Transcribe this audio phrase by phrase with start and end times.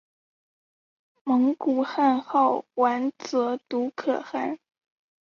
[1.23, 4.57] 蒙古汗号完泽笃可汗。